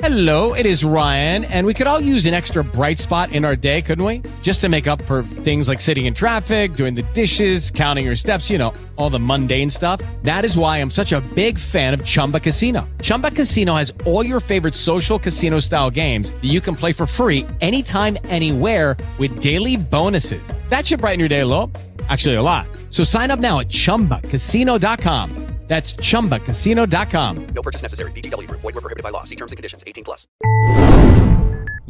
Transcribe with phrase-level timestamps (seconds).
[0.00, 3.56] Hello, it is Ryan, and we could all use an extra bright spot in our
[3.56, 4.22] day, couldn't we?
[4.42, 8.14] Just to make up for things like sitting in traffic, doing the dishes, counting your
[8.14, 10.00] steps, you know, all the mundane stuff.
[10.22, 12.88] That is why I'm such a big fan of Chumba Casino.
[13.02, 17.04] Chumba Casino has all your favorite social casino style games that you can play for
[17.04, 20.52] free anytime, anywhere with daily bonuses.
[20.68, 21.72] That should brighten your day a little.
[22.08, 22.68] Actually, a lot.
[22.90, 25.47] So sign up now at chumbacasino.com.
[25.68, 27.46] That's chumbacasino.com.
[27.54, 28.10] No purchase necessary.
[28.12, 28.60] VGW Group.
[28.62, 29.24] Void were prohibited by law.
[29.24, 29.84] See terms and conditions.
[29.86, 30.26] 18 plus.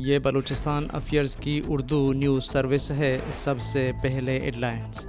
[0.06, 5.06] یہ Balochistan affairs کی Urdu news service ہے سب سے پہلے ایڈلائنز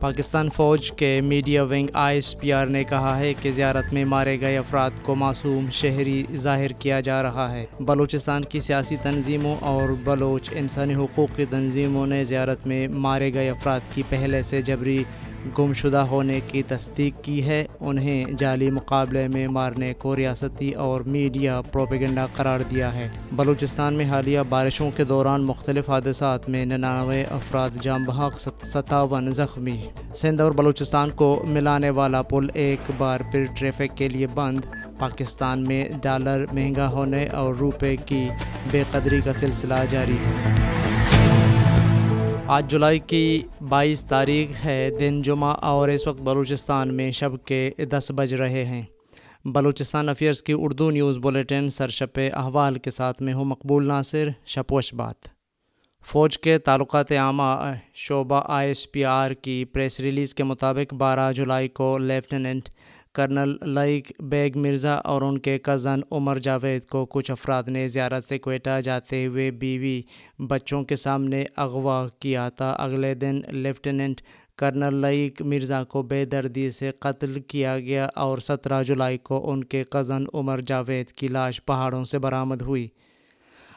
[0.00, 4.04] پاکستان فوج کے media wing I S P R نے کہا ہے کہ زیارت میں
[4.04, 9.56] مارے گئے افراد کو معصوم شہری ظاہر کیا جا رہا ہے۔ بلوچستان کی سیاسی تنظیموں
[9.60, 14.60] اور بلوچ انسانی حقوق کی تنظیموں نے زیارت میں مارے گئے افراد کی پہلے سے
[14.60, 15.04] جبری
[15.58, 21.00] گم شدہ ہونے کی تصدیق کی ہے۔ انہیں جعلی مقابلے میں مارنے کو ریاستی اور
[21.00, 27.24] میڈیا پروپیگنڈا قرار دیا ہے۔ بلوچستان میں حالیہ بارشوں کے دوران مختلف حادثات میں ننانوے
[27.30, 33.44] افراد جام بحق، ستاون زخمی۔ سندھ اور بلوچستان کو ملانے والا پل ایک بار پھر
[33.58, 34.60] ٹریفک کے لیے بند۔
[34.98, 38.28] پاکستان میں ڈالر مہنگا ہونے اور روپے کی
[38.70, 40.54] بے قدری کا سلسلہ جاری۔ ہے
[42.46, 47.70] آج جولائی کی بائیس تاریخ ہے، دن جمعہ اور اس وقت بلوچستان میں شب کے
[47.90, 48.82] دس بج رہے ہیں۔
[49.44, 54.94] بلوچستان افیئرز کی اردو نیوز بلیٹن سرشپ احوال کے ساتھ میں ہوں مقبول ناصر شپوش
[54.94, 55.35] بات
[56.08, 57.42] فوج کے تعلقات عامہ
[57.94, 62.68] شعبہ آئی ایس پی آر کی پریس ریلیز کے مطابق بارہ جولائی کو لیفٹیننٹ
[63.14, 68.24] کرنل لائک بیگ مرزا اور ان کے کزن عمر جاوید کو کچھ افراد نے زیارت
[68.24, 70.02] سے کوئٹہ جاتے ہوئے بیوی
[70.38, 74.20] بچوں کے سامنے اغوا کیا تھا۔ اگلے دن لیفٹیننٹ
[74.58, 79.64] کرنل لائک مرزا کو بے دردی سے قتل کیا گیا اور سترہ جولائی کو ان
[79.64, 82.88] کے کزن عمر جاوید کی لاش پہاڑوں سے برآمد ہوئی۔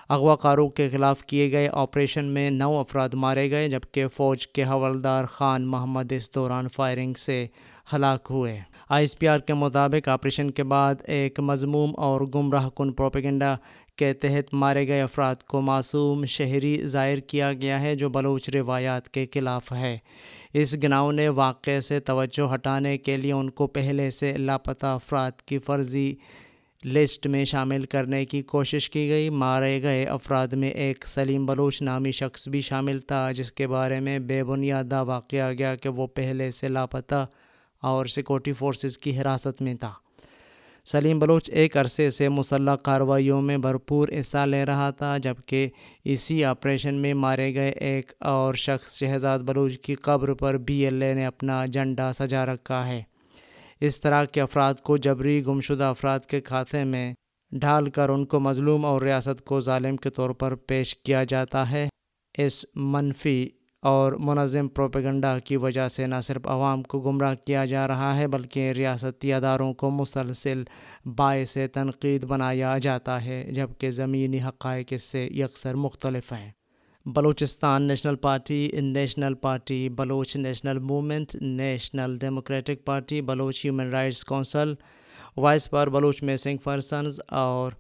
[0.10, 4.64] اغوا کاروں کے خلاف کیے گئے آپریشن میں نو افراد مارے گئے، جبکہ فوج کے
[4.64, 7.46] حوالدار خان محمد اس دوران فائرنگ سے
[7.94, 8.58] ہلاک ہوئے۔
[8.90, 13.56] آئی ایس پی آر کے مطابق آپریشن کے بعد ایک مضموم اور گمراہ کن پروپیگنڈا
[13.96, 19.10] کے تحت مارے گئے افراد کو معصوم شہری ظاہر کیا گیا ہے، جو بلوچ روایات
[19.10, 19.98] کے خلاف ہے۔
[20.54, 25.42] اس گناؤں نے واقعے سے توجہ ہٹانے کے لیے ان کو پہلے سے لاپتہ افراد
[25.46, 26.14] کی فرضی
[26.86, 31.82] لسٹ میں شامل کرنے کی کوشش کی گئی۔ مارے گئے افراد میں ایک سلیم بلوچ
[31.82, 35.90] نامی شخص بھی شامل تھا، جس کے بارے میں بے بنیاد دعویٰ کیا گیا کہ
[35.90, 37.26] وہ پہلے سے لاپتہ
[37.82, 39.92] اور سیکورٹی فورسز کی حراست میں تھا۔
[40.86, 45.70] سلیم بلوچ ایک عرصے سے مسلح کارروائیوں میں بھرپور حصہ لے رہا تھا، جبکہ
[46.04, 51.04] اسی آپریشن میں مارے گئے ایک اور شخص شہزاد بلوچ کی قبر پر بی ایل
[51.04, 53.04] اے نے اپنا جھنڈا سجا رکھا ہے۔
[53.82, 57.14] اس طرح کے افراد کو جبری گمشدہ افراد کے کھاتے میں
[57.52, 61.72] ڈھال کر ان کو مظلوم اور ریاست کو ظالم کے طور پر پیش کیا جاتا
[61.72, 61.88] ہے۔
[62.38, 63.50] اس منفی
[63.82, 68.28] اور منظم پروپیگنڈا کی وجہ سے نہ صرف عوام کو گمراہ کیا جا رہا ہے،
[68.28, 70.64] بلکہ ریاستی اداروں کو مسلسل
[71.06, 76.52] باعث تنقید بنایا جاتا ہے، جبکہ زمینی حقائق اس سے یکسر مختلف ہیں۔
[77.16, 84.74] Balochistan National Party National Party, Baloch National Movement, National Democratic Party, Baloch Human Rights Council,
[85.38, 87.72] Voice پر بلوچ میسنگ پرسنز اور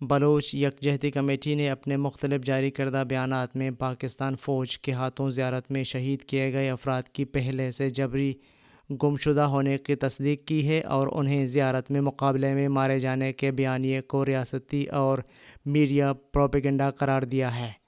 [0.00, 5.70] بلوچ یکجہتی کمیٹی نے اپنے مختلف جاری کردہ بیانات میں پاکستان فوج کے ہاتھوں زیارت
[5.70, 8.32] میں شہید کیے گئے افراد کی پہلے سے جبری
[9.02, 13.50] گمشدہ ہونے کی تصدیق کی ہے اور انہیں زیارت میں مقابلے میں مارے جانے کے
[13.50, 15.18] بیانیے کو ریاستی اور
[15.66, 17.87] میڈیا پروپیگنڈا قرار دیا ہے۔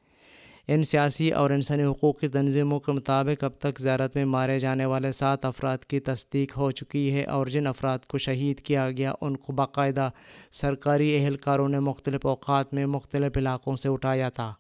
[0.71, 4.85] ان سیاسی اور انسانی حقوق کی تنظیموں کے مطابق اب تک زیارت میں مارے جانے
[4.85, 9.15] والے سات افراد کی تصدیق ہو چکی ہے اور جن افراد کو شہید کیا گیا
[9.21, 10.11] ان کو باقاعدہ
[10.51, 14.53] سرکاری اہلکاروں نے مختلف اوقات میں مختلف علاقوں سے اٹھایا تھا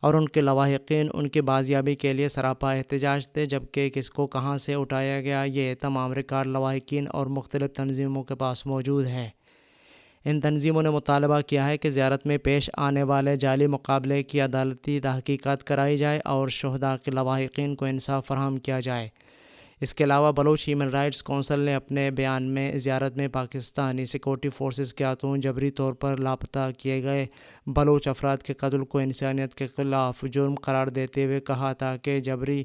[0.00, 4.26] اور ان کے لواحقین ان کی بازیابی کے لیے سراپا احتجاج تھے جبکہ کس کو
[4.26, 9.30] کہاں سے اٹھایا گیا یہ تمام ریکارڈ لواحقین اور مختلف تنظیموں کے پاس موجود ہے
[10.24, 14.40] ان تنظیموں نے مطالبہ کیا ہے کہ زیارت میں پیش آنے والے جعلی مقابلے کی
[14.40, 19.08] عدالتی تحقیقات کرائی جائے اور شہدا کے لواحقین کو انصاف فراہم کیا جائے۔
[19.80, 24.48] اس کے علاوہ بلوچ ہیومن رائٹس کونسل نے اپنے بیان میں زیارت میں پاکستانی سیکورٹی
[24.48, 27.26] فورسز کے ہاتھوں جبری طور پر لاپتہ کیے گئے
[27.66, 32.20] بلوچ افراد کے قتل کو انسانیت کے خلاف جرم قرار دیتے ہوئے کہا تھا کہ
[32.20, 32.64] جبری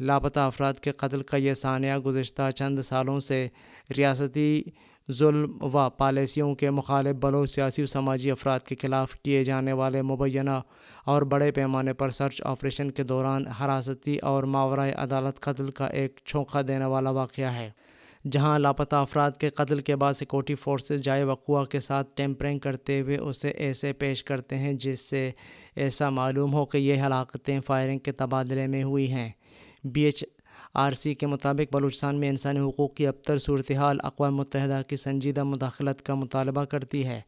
[0.00, 3.48] لاپتہ افراد کے قتل کا یہ ثانیہ گزشتہ چند سالوں سے
[3.96, 4.62] ریاستی
[5.12, 10.02] ظلم و پالیسیوں کے مخالف بلوچ سیاسی و سماجی افراد کے خلاف کیے جانے والے
[10.02, 10.60] مبینہ
[11.04, 16.20] اور بڑے پیمانے پر سرچ آپریشن کے دوران حراستی اور ماورائے عدالت قتل کا ایک
[16.24, 17.70] چھونکا دینے والا واقعہ ہے،
[18.30, 23.00] جہاں لاپتہ افراد کے قتل کے بعد سیکورٹی فورسز جائے وقوع کے ساتھ ٹیمپرنگ کرتے
[23.00, 25.30] ہوئے اسے ایسے پیش کرتے ہیں جس سے
[25.76, 29.30] ایسا معلوم ہو کہ یہ ہلاکتیں فائرنگ کے تبادلے میں ہوئی ہیں۔
[29.84, 30.24] بی ایچ
[30.78, 35.44] آر سی کے مطابق بلوچستان میں انسانی حقوق کی ابتر صورتحال اقوام متحدہ کی سنجیدہ
[35.44, 37.20] مداخلت کا مطالبہ کرتی ہے۔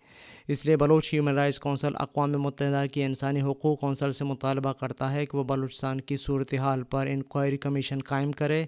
[0.49, 5.13] اس لیے بلوچ ہیومن رائٹس کونسل اقوام متحدہ کی انسانی حقوق کونسل سے مطالبہ کرتا
[5.13, 8.65] ہے کہ وہ بلوچستان کی صورتحال پر انکوائری کمیشن قائم کرے۔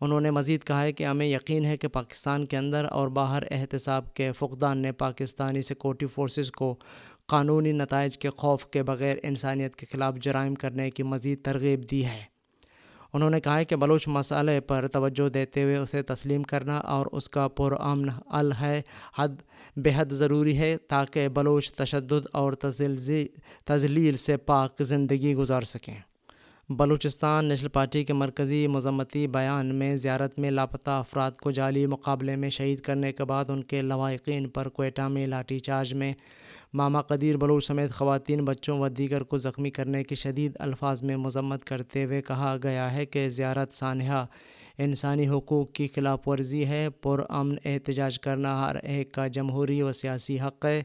[0.00, 3.42] انہوں نے مزید کہا ہے کہ ہمیں یقین ہے کہ پاکستان کے اندر اور باہر
[3.50, 6.76] احتساب کے فقدان نے پاکستانی سیکورٹی فورسز کو
[7.26, 12.04] قانونی نتائج کے خوف کے بغیر انسانیت کے خلاف جرائم کرنے کی مزید ترغیب دی
[12.06, 12.31] ہے۔
[13.12, 17.06] انہوں نے کہا ہے کہ بلوچ مسئلے پر توجہ دیتے ہوئے اسے تسلیم کرنا اور
[17.12, 18.82] اس کا پرامن ال ہے،
[19.18, 19.28] حد
[19.76, 22.52] بے حد ضروری ہے تاکہ بلوچ تشدد اور
[23.66, 25.94] تزلیل سے پاک زندگی گزار سکیں۔
[26.68, 32.36] بلوچستان نیشنل پارٹی کے مرکزی مذمتی بیان میں زیارت میں لاپتہ افراد کو جعلی مقابلے
[32.36, 36.12] میں شہید کرنے کے بعد ان کے لوائقین پر کوئٹہ میں لاٹھی چارج میں
[36.74, 41.16] ماما قدیر بلوچ سمیت خواتین بچوں و دیگر کو زخمی کرنے کی شدید الفاظ میں
[41.16, 44.26] مذمت کرتے ہوئے کہا گیا ہے کہ زیارت سانحہ
[44.78, 50.40] انسانی حقوق کی خلاف ورزی ہے پرامن احتجاج کرنا ہر ایک کا جمہوری و سیاسی
[50.40, 50.82] حق ہے۔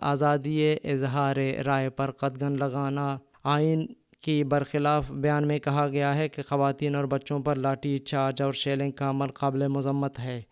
[0.00, 1.36] آزادی اظہار
[1.66, 3.86] رائے پر قدغن لگانا آئین
[4.20, 8.52] کی برخلاف بیان میں کہا گیا ہے کہ خواتین اور بچوں پر لاٹھی، چارج اور
[8.52, 10.42] شیلنگ کا عمل قابل مذمت ہے۔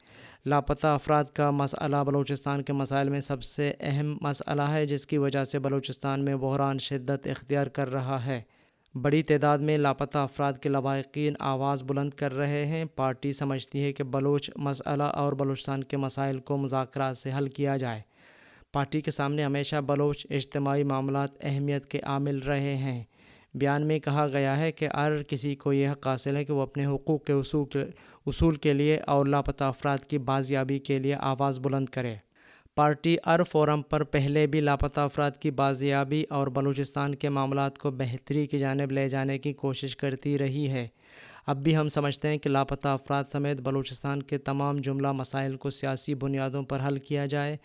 [0.47, 5.19] لاپتہ افراد کا مسئلہ بلوچستان کے مسائل میں سب سے اہم مسئلہ ہے، جس کی
[5.19, 8.43] وجہ سے بلوچستان میں بحران شدت اختیار کر رہا ہے۔
[9.03, 13.93] بڑی تعداد میں لاپتہ افراد کے لواحقین آواز بلند کر رہے ہیں۔ پارٹی سمجھتی ہے
[13.93, 18.01] کہ بلوچ مسئلہ اور بلوچستان کے مسائل کو مذاکرات سے حل کیا جائے۔
[18.73, 23.05] پارٹی کے سامنے ہمیشہ بلوچ اجتماعی معاملات اہمیت کے عامل رہے ہیں۔
[23.57, 26.63] بیان میں کہا گیا ہے کہ ہر کسی کو یہ حق حاصل ہے کہ وہ
[26.63, 27.85] اپنے حقوق کے اصول کے
[28.27, 32.15] اصول کے لیے اور لاپتہ افراد کی بازیابی کے لیے آواز بلند کرے۔
[32.75, 37.91] پارٹی ار فورم پر پہلے بھی لاپتہ افراد کی بازیابی اور بلوچستان کے معاملات کو
[37.91, 40.89] بہتری کی جانب لے جانے کی کوشش کرتی رہی ہے۔
[41.47, 45.71] اب بھی ہم سمجھتے ہیں کہ لاپتہ افراد سمیت بلوچستان کے تمام جملہ مسائل کو
[45.71, 47.57] سیاسی بنیادوں پر حل کیا جائے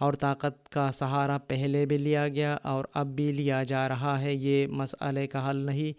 [0.00, 4.34] اور طاقت کا سہارا پہلے بھی لیا گیا اور اب بھی لیا جا رہا ہے۔
[4.34, 5.92] یہ مسئلے کا حل نہیں،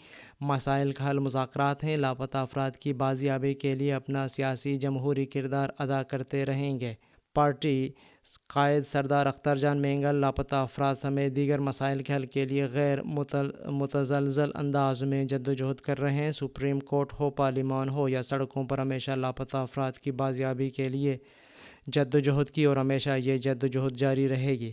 [0.43, 5.69] مسائل کا حل مذاکرات ہیں۔ لاپتہ افراد کی بازیابی کے لیے اپنا سیاسی جمہوری کردار
[5.79, 6.93] ادا کرتے رہیں گے۔
[7.35, 7.89] پارٹی
[8.53, 13.01] قائد سردار اختر جان مینگل لاپتہ افراد سمیت دیگر مسائل کے حل کے لیے غیر
[13.71, 18.21] متزلزل انداز میں جد و جہد کر رہے ہیں۔ سپریم کورٹ ہو، پارلیمان ہو یا
[18.21, 21.17] سڑکوں پر ہمیشہ لاپتہ افراد کی بازیابی کے لیے
[21.93, 24.71] جد و جہد کی اور ہمیشہ یہ جد و جہد جاری رہے گی۔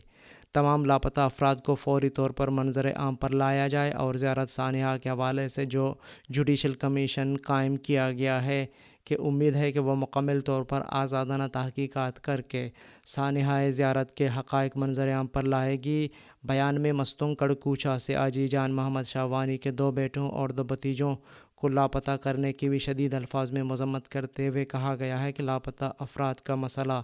[0.55, 4.97] تمام لاپتہ افراد کو فوری طور پر منظر عام پر لایا جائے اور زیارت سانحہ
[4.99, 5.95] کے حوالے سے جو
[6.29, 8.67] جوڈیشل کمیشن قائم کیا گیا ہے
[9.05, 12.71] کہ امید ہے کہ وہ مکمل طور پر آزادانہ تحقیقات کر کے
[13.05, 16.09] سانحہ زیارت کے حقائق منظر عام پر لائے گی
[16.49, 20.65] بیان میں مستوں کڑکوچا سے آجی جان محمد شاہ وانی کے دو بیٹوں اور دو
[20.65, 21.15] بتیجوں
[21.55, 25.43] کو لاپتہ کرنے کی بھی شدید الفاظ میں مذمت کرتے ہوئے کہا گیا ہے کہ
[25.43, 27.01] لاپتہ افراد کا مسئلہ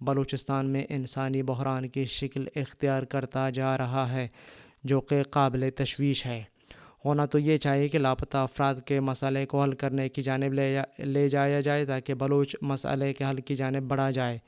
[0.00, 4.28] بلوچستان میں انسانی بحران کی شکل اختیار کرتا جا رہا ہے،
[4.84, 6.42] جو کہ قابل تشویش ہے۔
[7.04, 10.80] ہونا تو یہ چاہیے کہ لاپتہ افراد کے مسئلے کو حل کرنے کی جانب لے
[10.98, 14.38] لے جایا جائے تاکہ بلوچ مسئلے کے حل کی جانب بڑھا جائے۔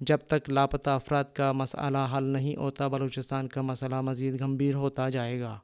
[0.00, 5.08] جب تک لاپتہ افراد کا مسئلہ حل نہیں ہوتا، بلوچستان کا مسئلہ مزید گمبھیر ہوتا
[5.08, 5.58] جائے گا۔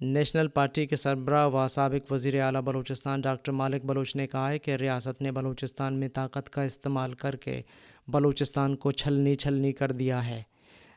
[0.00, 4.58] نیشنل پارٹی کے سربراہ و سابق وزیر اعلیٰ بلوچستان ڈاکٹر مالک بلوچ نے کہا ہے
[4.58, 7.62] کہ ریاست نے بلوچستان میں طاقت کا استعمال کر کے
[8.08, 10.42] بلوچستان کو چھلنی چھلنی کر دیا ہے۔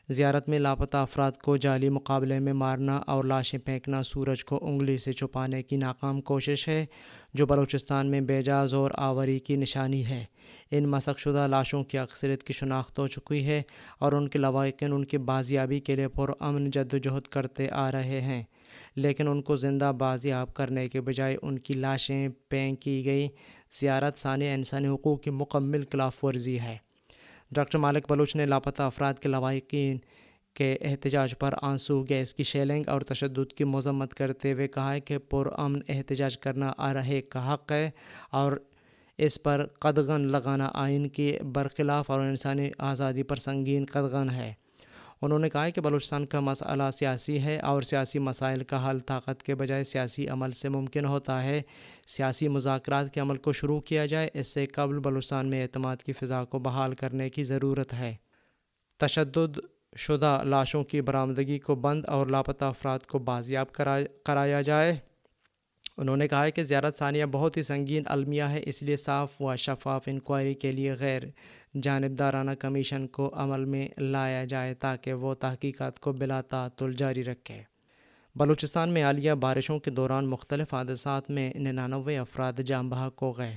[0.08, 4.96] زیارت میں لاپتہ افراد کو جعلی مقابلے میں مارنا اور لاشیں پھینکنا سورج کو انگلی
[4.96, 6.86] سے چھپانے کی ناکام کوشش ہے،
[7.34, 10.24] جو بلوچستان میں بے جاز اور آوری کی نشانی ہے۔
[10.70, 13.62] ان مسق شدہ لاشوں کی اکثریت کی شناخت ہو چکی ہے
[13.98, 17.92] اور ان کے لواحقین ان کی بازیابی کے لیے پرامن جد و جہد کرتے آ
[17.92, 18.42] رہے ہیں۔
[18.96, 23.28] لیکن ان کو زندہ بازیاب کرنے کے بجائے ان کی لاشیں پینک کی گئی
[23.80, 26.76] زیارت ثانیہ انسانی حقوق کی مکمل خلاف ورزی ہے۔
[27.54, 29.98] ڈاکٹر مالک بلوچ نے لاپتہ افراد کے لواحقین
[30.54, 35.00] کے احتجاج پر آنسو، گیس کی شیلنگ اور تشدد کی مذمت کرتے ہوئے کہا ہے
[35.00, 37.90] کہ پرامن احتجاج کرنا آ رہے کا حق ہے
[38.30, 38.52] اور
[39.18, 44.52] اس پر قدغن لگانا آئین کی برخلاف اور انسانی آزادی پر سنگین قدغن ہے۔
[45.22, 49.42] انہوں نے کہا کہ بلوچستان کا مسئلہ سیاسی ہے اور سیاسی مسائل کا حل طاقت
[49.42, 51.62] کے بجائے سیاسی عمل سے ممکن ہوتا ہے۔
[52.06, 56.12] سیاسی مذاکرات کے عمل کو شروع کیا جائے، اس سے قبل بلوچستان میں اعتماد کی
[56.12, 58.14] فضا کو بحال کرنے کی ضرورت ہے۔
[58.98, 59.58] تشدد
[59.96, 63.72] شدہ لاشوں کی برآمدگی کو بند اور لاپتہ افراد کو بازیاب
[64.22, 64.98] کرایا جائے۔
[66.02, 69.56] انہوں نے کہا کہ زیارت ثانیہ بہت ہی سنگین المیہ ہے، اس لیے صاف و
[69.56, 71.22] شفاف انکوائری کے لیے غیر
[71.82, 77.62] جانبدارانہ کمیشن کو عمل میں لایا جائے تاکہ وہ تحقیقات کو بلا تعطل جاری رکھے۔
[78.36, 83.56] بلوچستان میں عالیہ بارشوں کے دوران مختلف حادثات میں ننانوے افراد جام بحق ہو گئے۔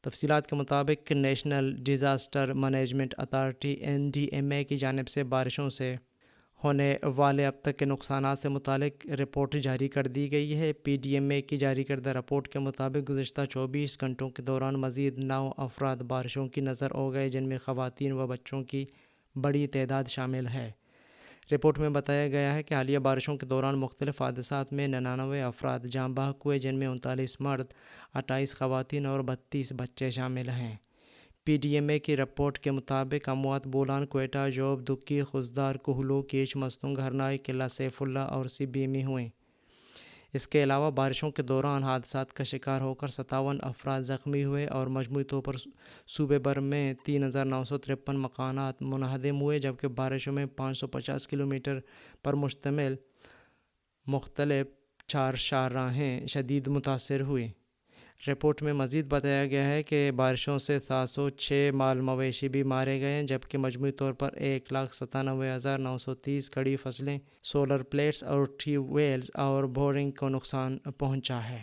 [0.00, 5.68] تفصیلات کے مطابق National Disaster Management Authority N D M A کی جانب سے بارشوں
[5.68, 5.96] سے
[6.64, 10.96] ہونے والے اب تک کے نقصانات سے متعلق رپورٹ جاری کر دی گئی ہے۔ پی
[10.96, 15.24] ڈی ایم اے کی جاری کردہ رپورٹ کے مطابق گزشتہ چوبیس گھنٹوں کے دوران مزید
[15.24, 18.84] نو افراد بارشوں کی نظر ہو گئے، جن میں خواتین و بچوں کی
[19.36, 20.70] بڑی تعداد شامل ہے۔
[21.52, 25.80] رپورٹ میں بتایا گیا ہے کہ حالیہ بارشوں کے دوران مختلف حادثات میں ننانوے افراد
[25.80, 27.66] جام بحق ہوئے، جن میں انتالیس مرد،
[28.14, 30.76] اٹھائیس خواتین اور بتیس بچے شامل ہیں۔
[31.46, 36.20] پی ڈی ایم اے کی رپورٹ کے مطابق اموات بولان، کوئٹہ، جوب دکی خزدار کوہلو
[36.22, 39.28] کیچ، مستنگ، ہرنائی، قلعہ سیف اللہ اور سی بیمی ہوئیں
[40.32, 44.66] اس کے علاوہ بارشوں کے دوران حادثات کا شکار ہو کر ستاون افراد زخمی ہوئے
[44.66, 45.56] اور مجموعی طور پر
[46.08, 50.78] صوبے بھر میں تین ہزار نو سو ترپن مکانات منہدم ہوئے، جبکہ بارشوں میں پانچ
[50.78, 51.78] سو پچاس کلو میٹر
[52.22, 52.94] پر مشتمل
[54.06, 54.66] مختلف
[55.06, 57.48] چار شاہراہیں شدید متاثر ہوئیں
[58.20, 62.62] رپورٹ میں مزید بتایا گیا ہے کہ بارشوں سے سات سو چھ مال مویشی بھی
[62.62, 66.76] مارے گئے ہیں، جبکہ مجموعی طور پر ایک لاکھ ستانوے ہزار نو سو تیس کڑی
[66.76, 71.62] فصلیں سولر پلیٹس اور ٹیوب ویلز اور بورنگ کو نقصان پہنچا ہے۔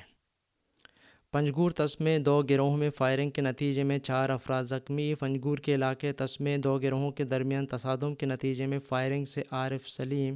[1.33, 6.11] پنجگور تسمے دو گروہوں میں فائرنگ کے نتیجے میں چار افراد زخمی۔ پنجگور کے علاقے
[6.13, 10.35] تسمے دو گروہوں کے درمیان تصادم کے نتیجے میں فائرنگ سے عارف سلیم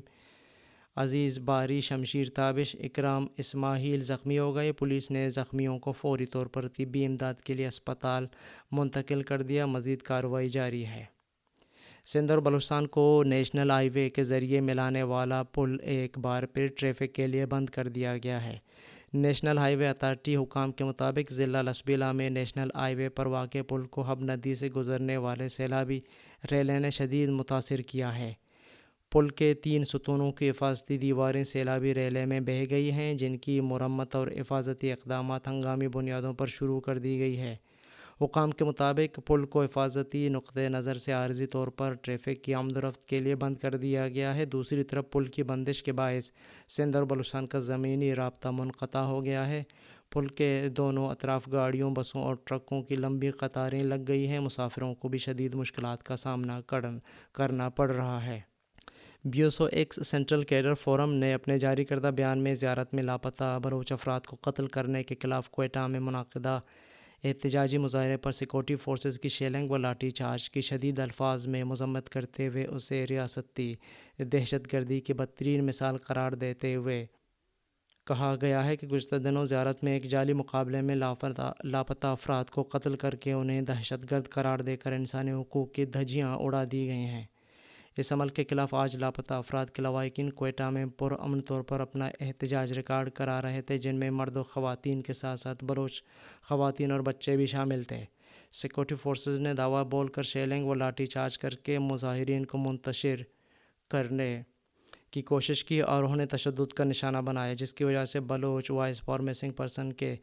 [0.97, 6.45] عزیز، باری، شمشیر، تابش، اکرام، اسماعیل زخمی ہو گئے۔ پولیس نے زخمیوں کو فوری طور
[6.45, 8.27] پر طبی امداد کے لیے اسپتال
[8.71, 11.05] منتقل کر دیا۔ مزید کارروائی جاری ہے۔
[12.05, 16.67] سندھ اور بلوچستان کو نیشنل ہائی وے کے ذریعے ملانے والا پل ایک بار پھر
[16.77, 18.57] ٹریفک کے لیے بند کر دیا گیا ہے۔
[19.13, 23.57] نیشنل ہائی وے اتھارٹی حکام کے مطابق ضلع لسبیلا میں نیشنل ہائی وے پر واقع
[23.67, 25.99] پل کو ہب ندی سے گزرنے والے سیلابی
[26.51, 28.33] ریلے نے شدید متاثر کیا ہے۔
[29.15, 33.61] پل کے تین ستونوں کی حفاظتی دیواریں سیلابی ریلے میں بہہ گئی ہیں، جن کی
[33.61, 37.55] مرمت اور حفاظتی اقدامات ہنگامی بنیادوں پر شروع کر دی گئی ہے
[38.21, 42.77] حکام کے مطابق، پل کو حفاظتی نقطۂ نظر سے عارضی طور پر ٹریفک کی آمد
[42.77, 45.91] و رفت کے لیے بند کر دیا گیا ہے۔ دوسری طرف، پل کی بندش کے
[45.91, 46.31] باعث
[46.69, 49.63] سندھ اور بلوچستان کا زمینی رابطہ منقطع ہو گیا ہے۔
[50.11, 54.93] پل کے دونوں اطراف گاڑیوں، بسوں اور ٹرکوں کی لمبی قطاریں لگ گئی ہیں۔ مسافروں
[54.95, 56.59] کو بھی شدید مشکلات کا سامنا
[57.33, 58.39] کرنا پڑ رہا ہے۔
[59.25, 63.91] بیوسو ایکس سینٹرل کیڈر فورم نے اپنے جاری کردہ بیان میں زیارت میں لاپتہ بروچ
[63.91, 66.59] افراد کو قتل کرنے کے خلاف کوئٹہ میں منعقدہ
[67.23, 72.09] احتجاجی مظاہرے پر سیکورٹی فورسز کی شیلنگ و لاٹھی چارج کی شدید الفاظ میں مذمت
[72.09, 73.73] کرتے ہوئے اسے ریاستی
[74.19, 77.05] دہشت گردی کی بدترین مثال قرار دیتے ہوئے
[78.07, 82.45] کہا گیا ہے کہ گزشتہ دنوں زیارت میں ایک جعلی مقابلے میں لاپتہ لاپتہ افراد
[82.45, 86.63] کو قتل کر کے انہیں دہشت گرد قرار دے کر انسانی حقوق کی دھجیاں اڑا
[86.71, 87.23] دی گئی ہیں۔
[87.97, 92.09] اس عمل کے خلاف آج لاپتہ افراد کے لوائقین کوئٹہ میں پرامن طور پر اپنا
[92.19, 96.03] احتجاج ریکارڈ کرا رہے تھے، جن میں مرد و خواتین کے ساتھ ساتھ بلوچ
[96.43, 98.05] خواتین اور بچے بھی شامل تھے۔
[98.51, 103.15] سیکورٹی فورسز نے دعویٰ بول کر شیلنگ و لاٹھی چارج کر کے مظاہرین کو منتشر
[103.89, 104.41] کرنے
[105.11, 109.01] کی کوشش کی اور انہیں تشدد کا نشانہ بنایا، جس کی وجہ سے Baloch Voice
[109.01, 110.15] for Missing Person کے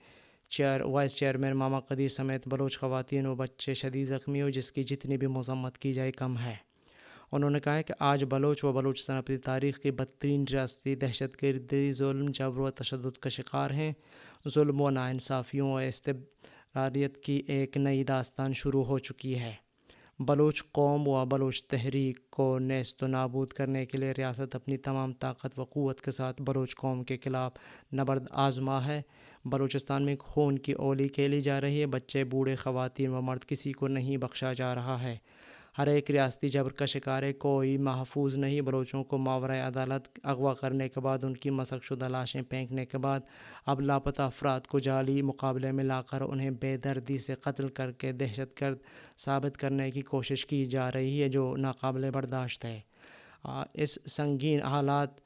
[0.48, 4.82] chair, vice chairman Mama Qadeer سمیت بلوچ خواتین و بچے شدید زخمی ہوئے، جس کی
[4.82, 6.71] جتنی بھی مذمت کی جائے کم ہے۔
[7.32, 11.92] انہوں نے کہا کہ آج بلوچ و بلوچستان اپنی تاریخ کی بدترین ریاستی دہشت گردی،
[11.92, 13.92] ظلم، جبر و تشدد کا شکار ہیں۔
[14.48, 19.54] ظلم و ناانصافیوں و استبراریت کی ایک نئی داستان شروع ہو چکی ہے۔
[20.18, 25.12] بلوچ قوم و بلوچ تحریک کو نیست و نابود کرنے کے لیے ریاست اپنی تمام
[25.12, 27.52] طاقت و قوت کے ساتھ بلوچ قوم کے خلاف
[27.94, 29.02] نبرد آزما ہے۔
[29.44, 33.72] بلوچستان میں خون کی اولی کھیلی جا رہی ہے، بچے، بوڑھے، خواتین و مرد کسی
[33.72, 35.16] کو نہیں بخشا جا رہا ہے۔
[35.78, 40.52] ہر ایک ریاستی جبر کا شکار ہے، کوئی محفوظ نہیں، بلوچوں کو ماورۂ عدالت اغوا
[40.54, 43.20] کرنے کے بعد، ان کی مسق شدہ لاشیں پھینکنے کے بعد
[43.66, 47.92] اب لاپتہ افراد کو جعلی مقابلے میں لا کر انہیں بے دردی سے قتل کر
[47.92, 48.78] کے دہشت گرد
[49.18, 52.80] ثابت کرنے کی کوشش کی جا رہی ہے، جو ناقابل برداشت ہے۔
[53.74, 55.20] اس سنگین حالات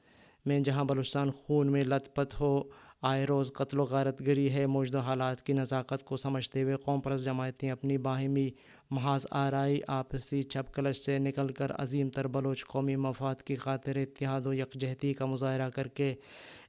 [0.46, 2.62] میں جہاں بلوچستان خون میں لت پت ہو،
[3.02, 7.00] آئے روز قتل و غارت گری ہے، موجودہ حالات کی نزاکت کو سمجھتے ہوئے قوم
[7.00, 8.48] پرست جماعتیں اپنی باہمی
[8.90, 13.96] محاذ آرائی آپسی چھپ کلش سے نکل کر عظیم تر بلوچ قومی مفاد کی خاطر
[13.96, 16.14] اتحاد و یکجہتی کا مظاہرہ کر کے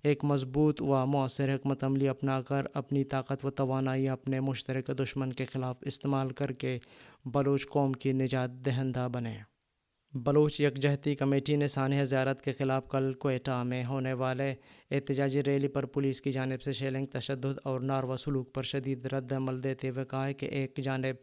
[0.03, 5.33] ایک مضبوط و مؤثر حکمت عملی اپنا کر اپنی طاقت و توانائی اپنے مشترک دشمن
[5.33, 6.79] کے خلاف استعمال کر کے
[7.25, 9.37] بلوچ قوم کی نجات دہندہ بنے۔
[10.13, 14.53] بلوچ یکجہتی کمیٹی نے سانحہ زیارت کے خلاف کل کوئٹہ میں ہونے والے
[14.91, 19.31] احتجاجی ریلی پر پولیس کی جانب سے شیلنگ، تشدد اور ناروا سلوک پر شدید رد
[19.31, 21.15] عمل دیتے ہوئے کہا ہے کہ ایک جانب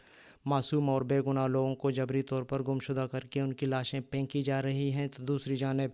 [0.45, 4.01] معصوم اور بے گناہ لوگوں کو جبری طور پر گمشدہ کر کے ان کی لاشیں
[4.01, 5.91] پھینکی جا رہی ہیں۔ تو دوسری جانب،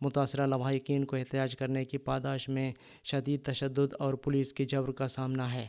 [0.00, 2.72] متاثرہ لواحقین کو احتجاج کرنے کی پاداش میں
[3.04, 5.66] شدید تشدد اور پولیس کی جبر کا سامنا ہے۔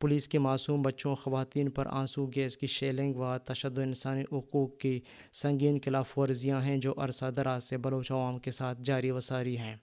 [0.00, 5.00] پولیس کے معصوم بچوں، خواتین پر آنسو، گیس کی شیلنگ و تشدد انسانی حقوق کی
[5.32, 9.58] سنگین خلاف ورزیاں ہیں جو عرصہ دراز سے بلوچ عوام کے ساتھ جاری و ساری
[9.58, 9.76] ہیں۔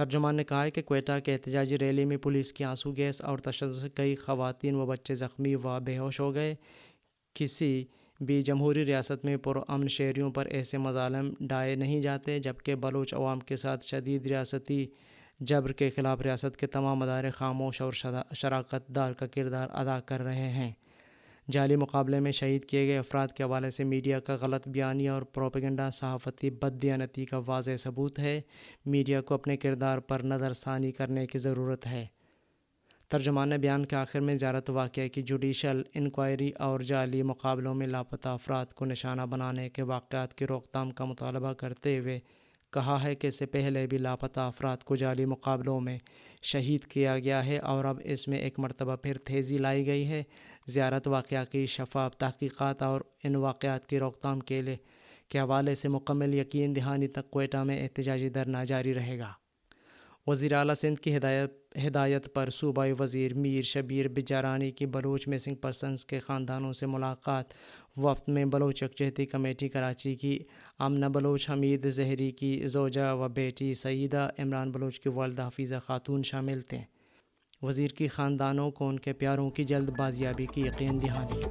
[0.00, 3.38] ترجمان نے کہا ہے کہ کوئٹہ کے احتجاجی ریلی میں پولیس کی آنسو گیس اور
[3.38, 6.54] تشدد سے کئی خواتین و بچے زخمی و بے ہوش ہو گئے۔
[7.34, 7.84] کسی
[8.20, 13.40] بھی جمہوری ریاست میں پرامن شہریوں پر ایسے مظالم ڈائے نہیں جاتے، جبکہ بلوچ عوام
[13.40, 14.86] کے ساتھ شدید ریاستی
[15.40, 17.92] جبر کے خلاف ریاست کے تمام ادارے خاموش اور
[18.32, 20.72] شراکت دار کا کردار ادا کر رہے ہیں۔
[21.50, 25.22] جعلی مقابلے میں شہید کیے گئے افراد کے حوالے سے میڈیا کا غلط بیانی اور
[25.22, 28.40] پروپیگنڈا صحافتی بددیانتی کا واضح ثبوت ہے۔
[28.86, 32.06] میڈیا کو اپنے کردار پر نظر ثانی کرنے کی ضرورت ہے۔
[33.08, 38.28] ترجمان بیان کے آخر میں زیارت واقعہ کی جوڈیشل انکوائری اور جعلی مقابلوں میں لاپتہ
[38.28, 42.20] افراد کو نشانہ بنانے کے واقعات کی روک تھام کا مطالبہ کرتے ہوئے
[42.72, 45.98] کہا ہے کہ اس سے پہلے بھی لاپتہ افراد کو جعلی مقابلوں میں
[46.42, 50.22] شہید کیا گیا ہے اور اب اس میں ایک مرتبہ پھر تیزی لائی گئی ہے۔
[50.66, 54.76] زیارت واقعہ کی شفاف تحقیقات اور ان واقعات کی روک تھام کے لیے
[55.28, 59.32] کے حوالے سے مکمل یقین دہانی تک کوئٹہ میں احتجاجی دھرنا جاری رہے گا۔
[60.26, 61.50] وزیر اعلیٰ سندھ کی ہدایت
[61.86, 67.44] ہدایت پر صوبائی وزیر میر شبیر بجارانی کی بلوچ مسنگ پرسنس کے خاندانوں سے ملاقات،
[67.96, 70.38] وفد میں بلوچ یکجہتی کمیٹی کراچی کی
[70.80, 76.22] آمنہ بلوچ حمید زہری کی زوجہ و بیٹی سعیدہ عمران بلوچ کی والدہ حفیظہ خاتون
[76.22, 76.78] شامل تھے۔
[77.62, 81.42] وزیر کی خاندانوں کو ان کے پیاروں کی جلد بازیابی کی یقین دہانی۔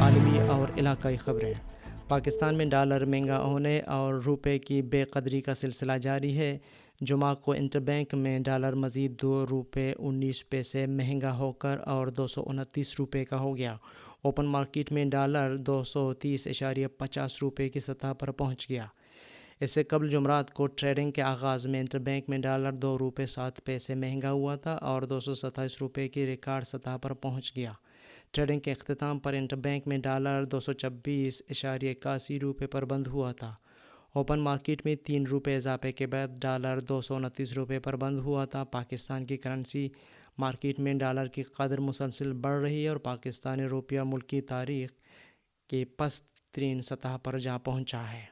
[0.00, 1.54] عالمی اور علاقائی خبریں۔
[2.08, 6.58] پاکستان میں ڈالر مہنگا ہونے اور روپے کی بے قدری کا سلسلہ جاری ہے۔
[7.00, 12.06] جمعہ کو انٹر بینک میں ڈالر مزید دو روپے انیس پیسے مہنگا ہو کر اور
[12.06, 13.76] دو سو انتیس روپے کا ہو گیا۔
[14.22, 18.86] اوپن مارکیٹ میں ڈالر دو سو تیس اشاریہ پچاس روپے کی سطح پر پہنچ گیا۔
[19.60, 23.26] اس سے قبل جمعرات کو ٹریڈنگ کے آغاز میں انٹر بینک میں ڈالر دو روپے
[23.26, 27.56] سات پیسے مہنگا ہوا تھا اور دو سو ستائیس روپے کی ریکارڈ سطح پر پہنچ
[27.56, 27.72] گیا۔
[28.30, 32.84] ٹریڈنگ کے اختتام پر انٹر بینک میں ڈالر دو سو چھبیس اشاریہ اکاسی روپے پر
[32.84, 33.54] بند ہوا تھا۔
[34.14, 38.18] اوپن مارکیٹ میں تین روپے اضافے کے بعد ڈالر دو سو انتیس روپے پر بند
[38.18, 39.88] ہوا تھا۔ پاکستان کی کرنسی
[40.38, 44.90] مارکیٹ میں ڈالر کی قدر مسلسل بڑھ رہی ہے اور پاکستانی روپیہ ملکی تاریخ
[45.68, 48.24] کی پست ترین سطح پر جا پہنچا ہے۔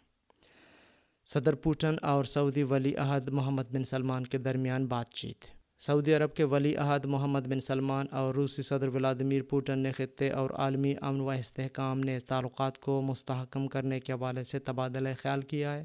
[1.25, 6.35] صدر پوٹن اور سعودی ولی عہد محمد بن سلمان کے درمیان بات چیت۔ سعودی عرب
[6.35, 10.95] کے ولی عہد محمد بن سلمان اور روسی صدر ولادمیر پوٹن نے خطے اور عالمی
[11.01, 15.85] امن و استحکام نے تعلقات کو مستحکم کرنے کے حوالے سے تبادلہ خیال کیا ہے۔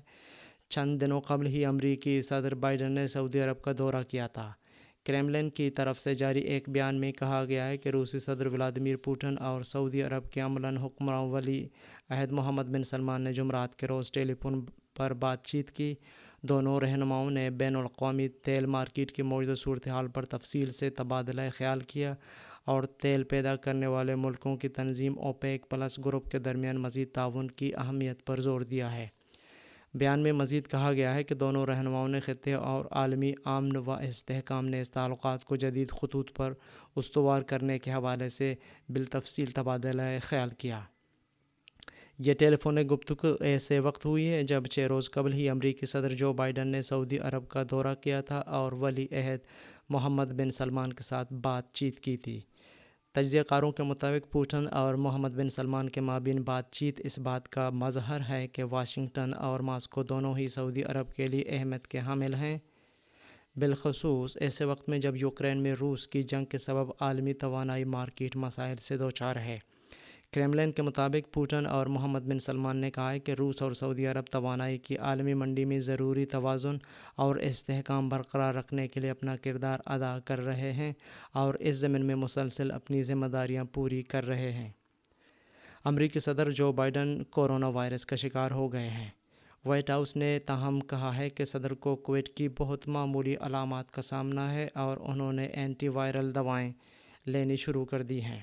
[0.70, 4.54] چند دنوں قبل ہی امریکی صدر بائیڈن نے سعودی عرب کا دورہ کیا تھا۔
[5.06, 8.98] کریملن کی طرف سے جاری ایک بیان میں کہا گیا ہے کہ روسی صدر ولادمیر
[8.98, 11.68] پوٹن اور سعودی عرب کے عملاً حکمراں ولی
[12.10, 14.66] عہد محمد بن سلمان نے جمعرات کے روز ٹیلی فون
[14.98, 15.96] پر بات چیت کی۔
[16.44, 21.80] دونوں رہنماؤں نے بین الاقوامی تیل مارکیٹ کی موجودہ صورتحال پر تفصیل سے تبادلہ خیال
[21.80, 22.16] کیا
[22.66, 27.48] اور تیل پیدا کرنے والے ملکوں کی تنظیم اوپیک پلس گروپ کے درمیان مزید تعاون
[27.48, 29.08] کی اہمیت پر زور دیا ہے۔
[29.94, 33.92] بیان میں مزید کہا گیا ہے کہ دونوں رہنماؤں نے خطے اور عالمی امن و
[33.92, 36.54] استحکام نے اس تعلقات کو جدید خطوط پر
[36.96, 38.56] استوار کرنے کے حوالے سے
[38.90, 40.82] بالتفصیل تبادلہ خیال کیا۔
[42.20, 46.14] یہ ٹیلی فونک گفتگو ایسے وقت ہوئی ہے جب چھ روز قبل ہی امریکی صدر
[46.14, 49.40] جو بائیڈن نے سعودی عرب کا دورہ کیا تھا اور ولی عہد
[49.90, 52.40] محمد بن سلمان کے ساتھ بات چیت کی تھی۔
[53.12, 57.50] تجزیہ کاروں کے مطابق پوٹن اور محمد بن سلمان کے مابین بات چیت اس بات
[57.50, 62.00] کا مظہر ہے کہ واشنگٹن اور ماسکو دونوں ہی سعودی عرب کے لیے اہمیت کے
[62.00, 62.58] حامل ہیں۔
[63.56, 68.36] بالخصوص ایسے وقت میں جب یوکرین میں روس کی جنگ کے سبب عالمی توانائی مارکیٹ
[68.36, 69.58] مسائل سے دوچار ہے۔
[70.34, 74.08] کریملین کے مطابق پوٹن اور محمد بن سلمان نے کہا ہے کہ روس اور سعودی
[74.08, 76.76] عرب توانائی کی عالمی منڈی میں ضروری توازن
[77.16, 80.94] اور استحکام برقرار رکھنے کے لیے اپنا کردار ادا کر رہے ہیں
[81.34, 84.70] اور اس زمین میں مسلسل اپنی ذمہ داریاں پوری کر رہے ہیں۔
[85.84, 89.10] امریکی صدر جو بائیڈن کورونا وائرس کا شکار ہو گئے ہیں۔
[89.66, 94.02] وائٹ ہاؤس نے تاہم کہا ہے کہ صدر کو کووڈ کی بہت معمولی علامات کا
[94.02, 96.72] سامنا ہے اور انہوں نے اینٹی وائرل دوائیں
[97.26, 98.40] لینی شروع کر دی ہیں۔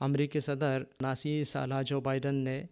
[0.00, 2.64] امریکی صدر ناسی سالہ جو بائیڈن نے،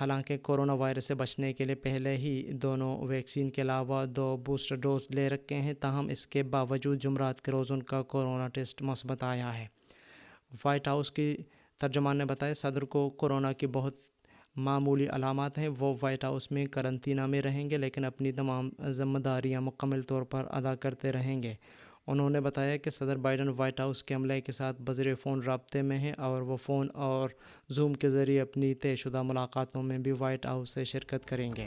[0.00, 4.76] حالانکہ کورونا وائرس سے بچنے کے لیے پہلے ہی دونوں ویکسین کے علاوہ دو بوسٹر
[4.76, 8.82] ڈوز لے رکھے ہیں، تاہم اس کے باوجود جمعرات کے روز ان کا کورونا ٹیسٹ
[8.82, 9.66] مثبت آیا ہے۔
[10.64, 11.36] وائٹ ہاؤس کی
[11.78, 13.96] ترجمان نے بتایا، صدر کو کورونا کی بہت
[14.56, 19.18] معمولی علامات ہیں، وہ وائٹ ہاؤس میں کرنطینہ میں رہیں گے، لیکن اپنی تمام ذمہ
[19.18, 21.54] داریاں مکمل طور پر ادا کرتے رہیں گے۔
[22.06, 25.82] انہوں نے بتایا کہ صدر بائیڈن وائٹ ہاؤس کے عملے کے ساتھ بذر فون رابطے
[25.82, 27.28] میں ہیں اور وہ فون اور
[27.68, 31.66] زوم کے ذریعے اپنی طے شدہ ملاقاتوں میں بھی وائٹ ہاؤس سے شرکت کریں گے۔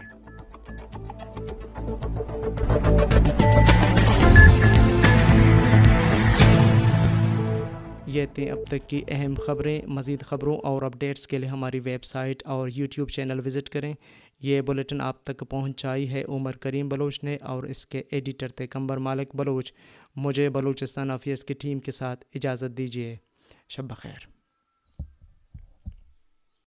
[8.08, 12.04] یہ تھیں اب تک کی اہم خبریں۔ مزید خبروں اور اپڈیٹس کے لیے ہماری ویب
[12.04, 13.94] سائٹ اور یوٹیوب چینل وزٹ کریں۔
[14.40, 18.68] یہ بلیٹن آپ تک پہنچائی ہے عمر کریم بلوچ نے اور اس کے ایڈیٹر تھے
[18.68, 19.74] کمبر مالک بلوچ۔
[20.16, 23.16] مجھے بلوچستان افیئرس کی ٹیم کے ساتھ اجازت دیجیے
[23.70, 24.35] شب بخیر۔